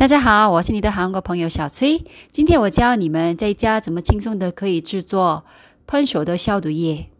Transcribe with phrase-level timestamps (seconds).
[0.00, 2.06] 大家好，我是你的韩国朋友小崔。
[2.32, 5.44] 今天我教你们在家怎么轻松的可以制作
[5.86, 7.10] 喷手的消毒液。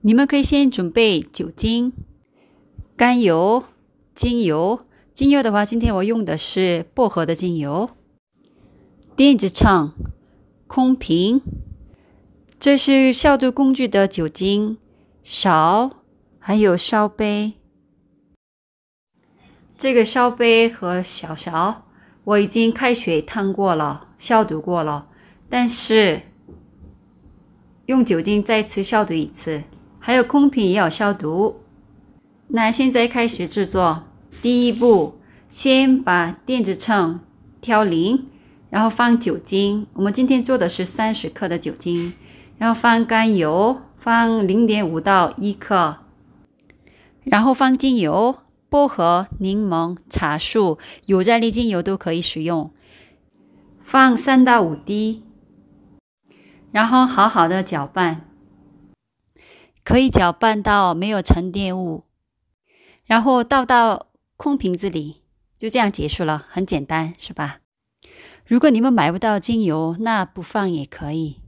[0.00, 1.92] 你们可以先准备酒精、
[2.96, 3.62] 甘油、
[4.16, 4.80] 精油。
[5.12, 7.90] 精油的话，今天我用的是薄荷的精油。
[9.14, 9.92] 电子秤、
[10.66, 11.40] 空瓶，
[12.58, 14.78] 这是消毒工具的酒精
[15.22, 15.92] 勺，
[16.40, 17.52] 还有烧杯。
[19.84, 21.82] 这个烧杯和小勺
[22.24, 25.08] 我已经开水烫过了，消毒过了，
[25.50, 26.22] 但是
[27.84, 29.62] 用酒精再次消毒一次，
[29.98, 31.60] 还有空瓶也要消毒。
[32.48, 34.04] 那现在开始制作，
[34.40, 35.18] 第一步，
[35.50, 37.20] 先把电子秤
[37.60, 38.28] 调零，
[38.70, 39.86] 然后放酒精。
[39.92, 42.14] 我们今天做的是三十克的酒精，
[42.56, 45.98] 然后放甘油，放零点五到一克，
[47.24, 48.38] 然后放精油。
[48.74, 52.72] 薄荷、柠檬、茶树、有在利精油都可以使用，
[53.80, 55.22] 放三到五滴，
[56.72, 58.22] 然后好好的搅拌，
[59.84, 62.02] 可以搅拌到没有沉淀物，
[63.04, 65.22] 然后倒到空瓶子里，
[65.56, 67.60] 就这样结束了，很简单，是吧？
[68.44, 71.38] 如果你们买不到精油，那不放也可以，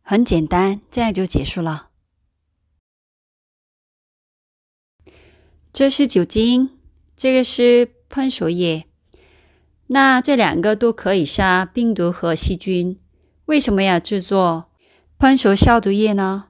[0.00, 1.90] 很简单，这样就结束了。
[5.74, 6.70] 这是酒精，
[7.16, 8.84] 这个是喷手液。
[9.88, 13.00] 那这两个都可以杀病毒和细菌。
[13.46, 14.70] 为什么要制作
[15.18, 16.44] 喷手消毒液呢？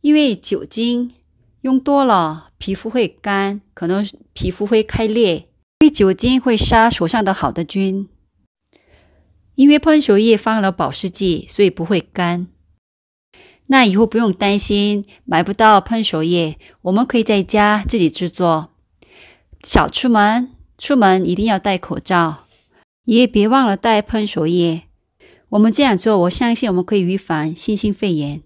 [0.00, 1.12] 因为酒精
[1.60, 5.48] 用多了，皮肤会干，可能皮肤会开裂。
[5.78, 8.08] 因为酒精会杀手上的好的菌。
[9.54, 12.48] 因为喷手液放了保湿剂，所以不会干。
[13.66, 18.70] 那以后不用担心买不到喷手液，我们可以在家自己制作。
[19.62, 22.46] 少出门，出门一定要戴口罩，
[23.04, 24.82] 也别忘了带喷手液。
[25.50, 28.42] 我们这样做，我相信我们可以预防新型肺炎。